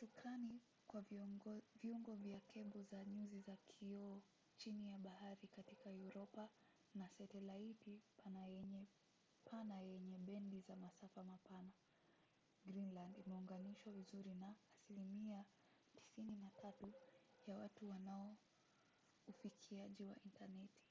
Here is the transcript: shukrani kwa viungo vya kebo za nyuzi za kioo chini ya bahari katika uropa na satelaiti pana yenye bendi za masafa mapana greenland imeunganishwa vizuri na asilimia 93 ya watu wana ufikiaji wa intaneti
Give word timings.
shukrani 0.00 0.60
kwa 0.86 1.00
viungo 1.80 2.14
vya 2.16 2.40
kebo 2.40 2.82
za 2.82 3.04
nyuzi 3.04 3.40
za 3.40 3.56
kioo 3.56 4.22
chini 4.56 4.90
ya 4.90 4.98
bahari 4.98 5.48
katika 5.56 5.90
uropa 5.90 6.48
na 6.94 7.08
satelaiti 7.08 8.00
pana 9.44 9.78
yenye 9.82 10.18
bendi 10.18 10.60
za 10.60 10.76
masafa 10.76 11.24
mapana 11.24 11.72
greenland 12.66 13.18
imeunganishwa 13.26 13.92
vizuri 13.92 14.34
na 14.34 14.54
asilimia 14.76 15.44
93 16.18 16.92
ya 17.46 17.56
watu 17.58 17.88
wana 17.88 18.36
ufikiaji 19.26 20.04
wa 20.04 20.16
intaneti 20.26 20.84